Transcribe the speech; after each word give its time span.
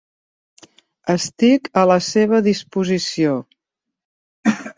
Estic 1.13 1.69
a 1.81 1.83
la 1.91 1.99
seva 2.07 2.41
disposició. 2.49 3.37